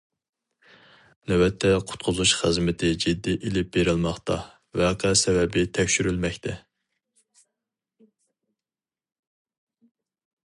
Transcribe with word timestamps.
نۆۋەتتە، 1.31 1.73
قۇتقۇزۇش 1.89 2.31
خىزمىتى 2.39 2.89
جىددىي 3.03 3.37
ئېلىپ 3.49 3.69
بېرىلماقتا، 3.75 4.37
ۋەقە 4.83 5.11
سەۋەبى 5.23 5.65
تەكشۈرۈلمەكتە. 5.79 6.57